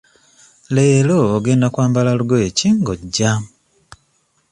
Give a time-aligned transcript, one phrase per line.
[0.73, 3.31] Leero ogenda kwambala lugoye ki nga ojja?